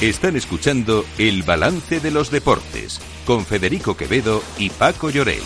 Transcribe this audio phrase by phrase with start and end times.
[0.00, 5.42] Están escuchando El Balance de los Deportes con Federico Quevedo y Paco Lloret.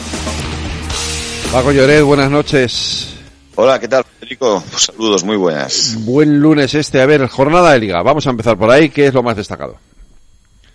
[1.51, 3.17] Paco Lloret, buenas noches.
[3.57, 4.63] Hola, ¿qué tal, Federico?
[4.77, 5.97] Saludos, muy buenas.
[6.05, 7.01] Buen lunes este.
[7.01, 8.01] A ver, jornada de liga.
[8.03, 8.91] Vamos a empezar por ahí.
[8.91, 9.77] ¿Qué es lo más destacado?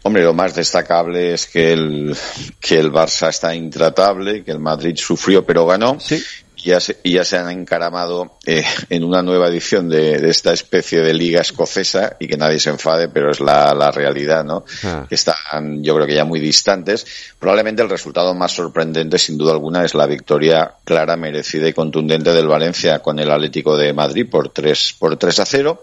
[0.03, 2.17] Hombre, lo más destacable es que el,
[2.59, 6.01] que el Barça está intratable, que el Madrid sufrió pero ganó.
[6.01, 6.21] Sí
[6.63, 11.01] ya se, ya se han encaramado eh, en una nueva edición de, de, esta especie
[11.01, 14.63] de liga escocesa y que nadie se enfade, pero es la, la realidad, ¿no?
[14.83, 15.05] Ah.
[15.07, 17.05] Que están, yo creo que ya muy distantes.
[17.39, 22.31] Probablemente el resultado más sorprendente, sin duda alguna, es la victoria clara, merecida y contundente
[22.33, 25.81] del Valencia con el Atlético de Madrid por 3, por 3 a 0.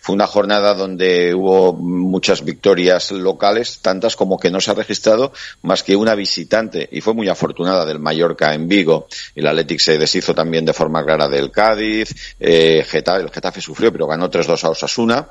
[0.00, 5.32] Fue una jornada donde hubo muchas victorias locales, tantas como que no se ha registrado
[5.62, 9.06] más que una visitante y fue muy afortunada del Mallorca en Vigo.
[9.34, 13.92] El Atlético se deshizo también de forma clara del Cádiz, eh, Getafe, el Getafe sufrió
[13.92, 15.28] pero ganó 3-2 a Osasuna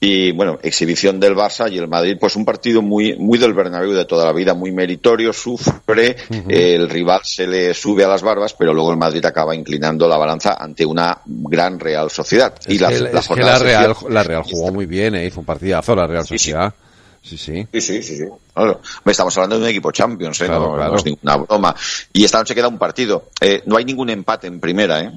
[0.00, 3.92] y bueno, exhibición del Barça y el Madrid, pues un partido muy, muy del Bernabéu
[3.92, 6.44] de toda la vida, muy meritorio, sufre, uh -huh.
[6.48, 10.16] el rival se le sube a las barbas, pero luego el Madrid acaba inclinando la
[10.16, 12.54] balanza ante una gran Real Sociedad.
[12.60, 15.26] Es y la, que, la es que la, Real, la Real jugó muy bien, eh,
[15.26, 16.70] hizo un partidazo la Real Sociedad.
[16.70, 16.87] Sí, sí.
[17.22, 18.02] Sí, sí, sí.
[18.02, 18.24] sí.
[18.54, 18.80] Claro.
[19.04, 20.46] Estamos hablando de un equipo Champions, ¿eh?
[20.46, 20.90] Claro, no, claro.
[20.92, 21.76] no, es ninguna broma.
[22.12, 23.28] Y esta noche queda un partido.
[23.40, 25.12] Eh, no hay ningún empate en primera, ¿eh?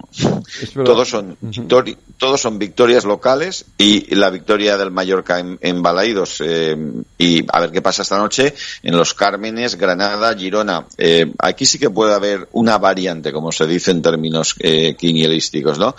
[0.76, 1.98] Todos son, -huh.
[2.18, 6.42] todos son victorias locales y la victoria del Mallorca en, en Balaídos.
[6.46, 6.78] Eh,
[7.18, 10.86] y a ver qué pasa esta noche en los Cármenes, Granada, Girona.
[10.98, 15.80] Eh, aquí sí que puede haber una variante, como se dice en términos eh, quinielísticos,
[15.80, 15.96] ¿no?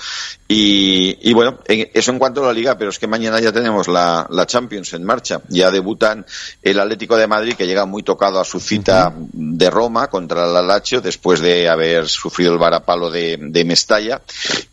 [0.46, 3.88] Y, y bueno, eso en cuanto a la liga, pero es que mañana ya tenemos
[3.88, 5.40] la, la Champions en marcha.
[5.48, 6.24] Ya debutan
[6.62, 9.28] el Atlético de Madrid, que llega muy tocado a su cita uh -huh.
[9.32, 14.22] de Roma contra el Alacho, después de haber sufrido el varapalo de, de Mestalla.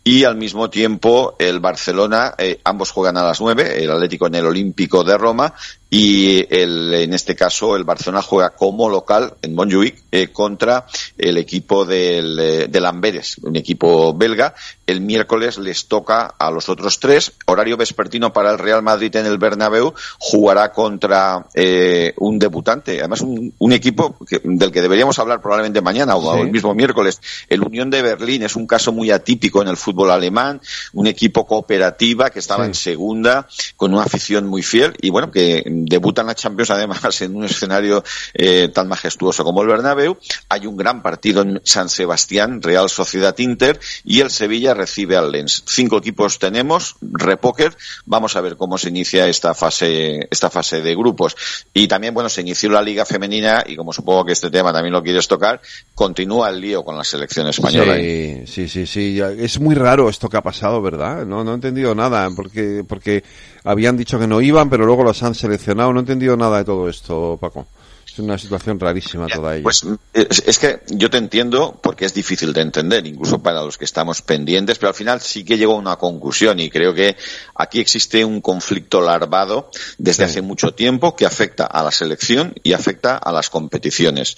[0.04, 4.34] Y al mismo tiempo, el Barcelona, eh, ambos juegan a las nueve, el Atlético en
[4.36, 5.52] el Olímpico de Roma,
[5.92, 10.86] y el, en este caso el Barcelona juega como local en Montjuic eh, contra
[11.18, 14.54] el equipo del, eh, del Amberes, un equipo belga.
[14.86, 17.32] El miércoles les toca a los otros tres.
[17.46, 19.94] Horario vespertino para el Real Madrid en el Bernabéu.
[20.18, 25.80] Jugará contra eh, un debutante, además un, un equipo que, del que deberíamos hablar probablemente
[25.80, 26.40] mañana o Sí.
[26.40, 27.20] el mismo miércoles.
[27.48, 30.60] El Unión de Berlín es un caso muy atípico en el fútbol alemán,
[30.92, 32.68] un equipo cooperativa que estaba Sí.
[32.68, 37.36] en segunda con una afición muy fiel y bueno que debutan la Champions además en
[37.36, 38.02] un escenario
[38.34, 40.16] eh, tan majestuoso como el Bernabéu.
[40.48, 45.30] Hay un gran partido en San Sebastián, Real Sociedad Inter y el Sevilla recibe al
[45.32, 45.62] Lens.
[45.66, 47.76] Cinco equipos tenemos, repóker.
[48.06, 51.36] Vamos a ver cómo se inicia esta fase, esta fase de grupos.
[51.74, 54.92] Y también, bueno, se inició la Liga Femenina y como supongo que este tema también
[54.92, 55.60] lo quieres tocar,
[55.94, 57.94] continúa el lío con la selección española.
[57.96, 59.14] Sí, sí, sí, sí.
[59.14, 61.24] Ya- Es muy raro esto que ha pasado, ¿verdad?
[61.26, 63.22] No, no he entendido nada, porque, porque
[63.64, 65.69] habían dicho que no iban, pero luego los han seleccionado.
[65.74, 67.66] No he entendido nada de todo esto, Paco.
[68.12, 69.62] Es una situación rarísima toda ella.
[69.62, 73.78] Pues es, es que yo te entiendo porque es difícil de entender, incluso para los
[73.78, 77.16] que estamos pendientes, pero al final sí que llego a una conclusión y creo que
[77.54, 80.30] aquí existe un conflicto larvado desde Sí.
[80.30, 84.36] hace mucho tiempo que afecta a la selección y afecta a las competiciones.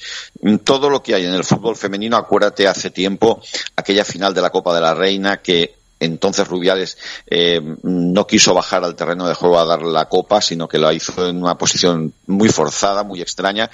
[0.65, 3.41] Todo lo que hay en el fútbol femenino, acuérdate hace tiempo
[3.77, 8.85] aquella final de la Copa de la Reina que entonces Rubiales eh, no quiso bajar
[8.85, 12.13] al terreno de juego a dar la copa, sino que lo hizo en una posición
[12.27, 13.71] muy forzada, muy extraña.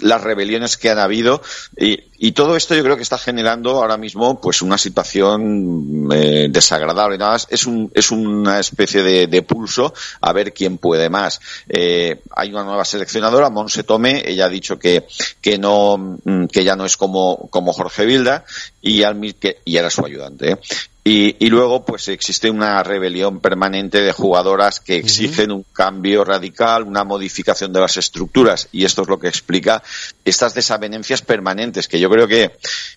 [0.00, 1.40] Las rebeliones que han habido
[1.78, 7.16] y, todo esto yo creo que está generando ahora mismo pues una situación eh, desagradable.
[7.16, 11.40] Nada más es un es una especie de, pulso a ver quién puede más.
[11.68, 14.22] Eh, hay una nueva seleccionadora Monse Tomé.
[14.26, 15.06] Ella ha dicho que
[15.40, 18.44] que no mm, que ya no es como Jorge Vilda
[18.82, 20.58] y al que y era su ayudante ¿eh?
[21.04, 26.84] Y, y luego, pues existe una rebelión permanente de jugadoras que exigen un cambio radical,
[26.84, 29.82] una modificación de las estructuras, y esto es lo que explica
[30.24, 32.52] estas desavenencias permanentes, que yo creo que,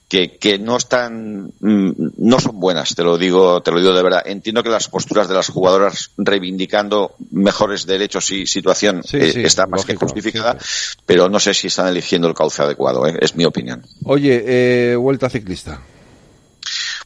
[0.08, 4.04] que, que no están, mm, no son buenas, te lo digo, te lo digo de
[4.04, 4.22] verdad.
[4.24, 9.42] Entiendo que las posturas de las jugadoras reivindicando mejores derechos y situación Sí, eh, sí,
[9.44, 13.18] está más que justificada, sí, pero no sé si están eligiendo el cauce adecuado, ¿eh?
[13.20, 13.84] es mi opinión.
[14.04, 15.82] Oye, eh, vuelta ciclista.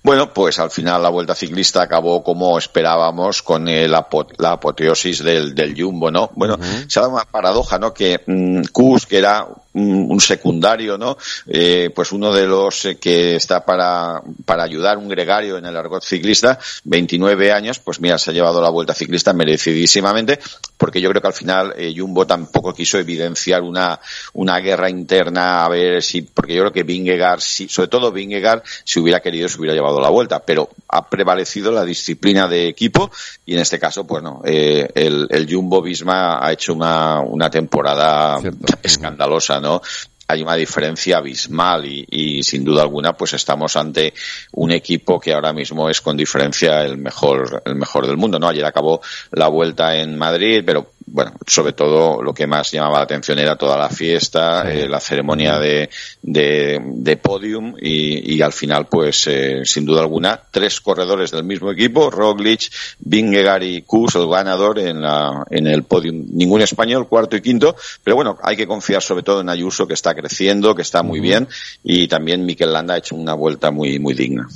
[0.02, 5.24] Bueno, pues al final la Vuelta Ciclista acabó como esperábamos con el apo- la apoteosis
[5.24, 6.30] del, del Jumbo, ¿no?
[6.36, 6.58] Bueno,
[6.88, 7.94] se ha dado una paradoja, ¿no?
[7.94, 9.46] Que mm, Kus, que era
[9.80, 11.18] un, un secundario, ¿no?
[11.48, 15.76] Eh, pues uno de los eh, que está para, para ayudar, un gregario en el
[15.76, 20.40] argot ciclista, 29 años, pues mira, se ha llevado la Vuelta Ciclista merecidísimamente,
[20.78, 24.00] porque yo creo que al final eh, Jumbo tampoco quiso evidenciar una,
[24.34, 28.64] una guerra interna a ver si, porque yo creo que Vingegaard, si, sobre todo Vingegaard,
[28.84, 33.12] si hubiera querido, se hubiera llevado la vuelta, pero ha prevalecido la disciplina de equipo
[33.46, 38.40] y en este caso, bueno, eh, el, el Jumbo Visma ha hecho una, una temporada
[38.84, 39.82] escandalosa, ¿no?
[40.30, 44.14] hay una diferencia abismal y, y, sin duda alguna pues estamos ante
[44.52, 48.48] un equipo que ahora mismo es con diferencia el mejor el mejor del mundo no
[48.48, 49.02] ayer acabó
[49.32, 53.56] la vuelta en Madrid pero bueno, sobre todo lo que más llamaba la atención era
[53.56, 55.90] toda la fiesta, eh, la ceremonia de,
[56.22, 61.44] de, de podium y, y, al final, pues, eh, sin duda alguna, tres corredores del
[61.44, 62.70] mismo equipo, Roglic,
[63.00, 66.26] Vingegaard y Kus, el ganador en, la, en el podium.
[66.32, 69.94] Ningún español, cuarto y quinto, pero bueno, hay que confiar sobre todo en Ayuso, que
[69.94, 71.48] está creciendo, que está muy bien,
[71.84, 74.48] y también Mikel Landa ha hecho una vuelta muy, muy digna.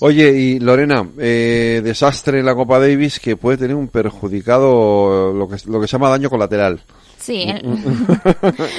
[0.00, 5.48] Oye, y Lorena, eh, desastre en la Copa Davis que puede tener un perjudicado, lo
[5.48, 6.80] que, lo que llama daño colateral.
[7.22, 7.62] Sí, el,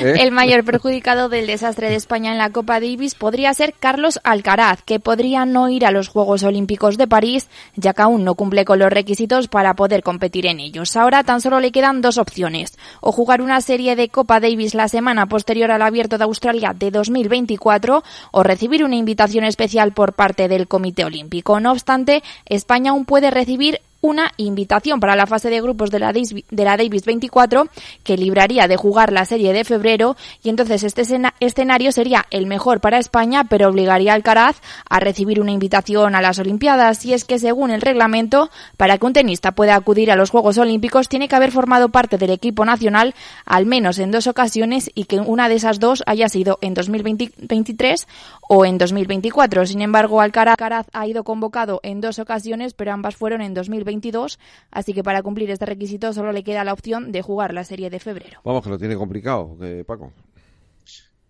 [0.02, 0.16] ¿Eh?
[0.20, 4.82] el, mayor perjudicado del desastre de España en la Copa Davis podría ser Carlos Alcaraz,
[4.84, 8.66] que podría no ir a los Juegos Olímpicos de París, ya que aún no cumple
[8.66, 10.98] con los requisitos para poder competir en ellos.
[10.98, 14.90] Ahora tan solo le quedan dos opciones, o jugar una serie de Copa Davis la
[14.90, 20.50] semana posterior al Abierto de Australia de 2024, o recibir una invitación especial por parte
[20.50, 21.62] del Comité Olímpico.
[21.62, 26.08] No obstante, España aún puede recibir una invitación para la fase de grupos de la,
[26.08, 27.70] Davis, de la Davis 24
[28.04, 31.04] que libraría de jugar la serie de febrero y entonces este
[31.40, 36.22] escenario sería el mejor para España pero obligaría al Alcaraz a recibir una invitación a
[36.22, 40.18] las Olimpiadas y es que según el reglamento para que un tenista pueda acudir a
[40.18, 43.16] los Juegos Olímpicos tiene que haber formado parte del equipo nacional
[43.46, 48.08] al menos en dos ocasiones y que una de esas dos haya sido en 2023
[48.50, 49.66] o en 2024.
[49.66, 54.40] Sin embargo, Alcaraz ha ido convocado en dos ocasiones pero ambas fueron en 2020 22,
[54.72, 57.90] así que para cumplir este requisito solo le queda la opción de jugar la serie
[57.90, 58.42] de febrero.
[58.44, 60.12] Vamos, que lo tiene complicado, eh, Paco.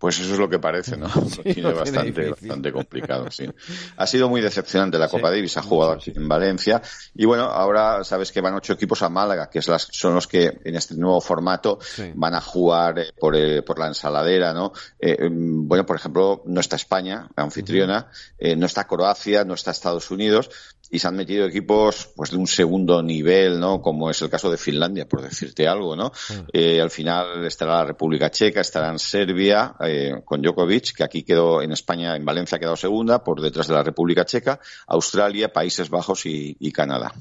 [0.04, 1.08] Pues eso es lo que parece, ¿no?
[1.30, 3.48] Sí, lo tiene bastante, bastante complicado, sí.
[3.96, 6.82] Ha sido muy decepcionante la Copa sí, Davis, ha jugado aquí en Valencia.
[7.14, 10.26] Y bueno, ahora sabes que van ocho equipos a Málaga, que es las, son los
[10.26, 12.12] que en este nuevo formato sí.
[12.14, 14.72] van a jugar eh, por, eh, por la ensaladera, ¿no?
[14.98, 18.08] Eh, bueno, por ejemplo, no está España, la anfitriona,
[18.38, 20.50] eh, no está Croacia, no está Estados Unidos,
[20.90, 23.80] y se han metido equipos pues de un segundo nivel, ¿no?
[23.80, 26.12] Como es el caso de Finlandia, por decirte algo, ¿no?
[26.52, 31.22] Eh, al final estará la República Checa, estará en Serbia eh, con Djokovic, que aquí
[31.22, 35.52] quedó en España, en Valencia ha quedado segunda, por detrás de la República Checa, Australia,
[35.52, 37.12] Países Bajos y, y Canadá.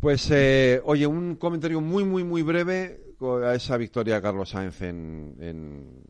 [0.00, 3.00] Pues, eh, oye, un comentario muy, muy, muy breve
[3.44, 6.02] a esa victoria de Carlos Sainz en, en,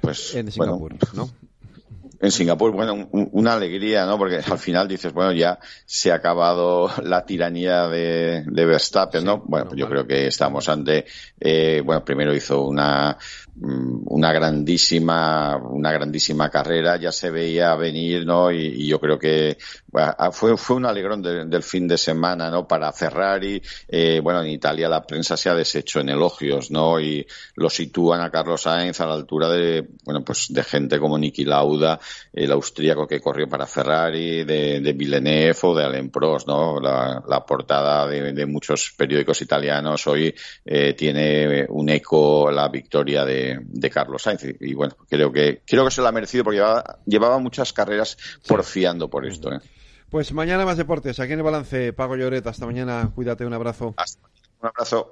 [0.00, 0.98] pues, en Singapur, bueno.
[1.14, 1.30] ¿no?
[2.20, 4.18] En Singapur, bueno, un, una alegría, ¿no?
[4.18, 9.38] Porque al final dices, bueno, ya se ha acabado la tiranía de, de Verstappen, ¿no?
[9.38, 11.06] Bueno, pues yo creo que estamos ante,
[11.40, 13.16] eh, bueno, primero hizo una,
[13.56, 18.50] una grandísima, una grandísima carrera, ya se veía venir, ¿no?
[18.50, 19.58] Y, y yo creo que
[19.92, 22.66] bueno, fue, fue un alegrón de, del fin de semana, ¿no?
[22.66, 26.98] Para Ferrari, eh, bueno, en Italia la prensa se ha deshecho en elogios, ¿no?
[26.98, 27.26] Y
[27.56, 31.44] lo sitúan a Carlos Sainz a la altura de, bueno, pues de gente como Niki
[31.44, 32.00] Lauda,
[32.32, 36.80] el austríaco que corrió para Ferrari, de, de Villeneuve o de Alain Prost, ¿no?
[36.80, 40.34] La, la portada de, de, muchos periódicos italianos hoy
[40.64, 44.44] eh, tiene un eco la victoria de, de Carlos Sainz.
[44.44, 47.72] Y, y, bueno, creo que, creo que se lo ha merecido porque llevaba, llevaba muchas
[47.72, 48.16] carreras
[48.46, 49.58] porfiando por esto, ¿eh?
[50.12, 51.18] Pues mañana más deportes.
[51.20, 52.46] Aquí en el balance, Pago Lloret.
[52.46, 53.10] Hasta mañana.
[53.14, 53.46] Cuídate.
[53.46, 53.94] Un abrazo.
[53.96, 54.28] Hasta,
[54.60, 55.10] un abrazo.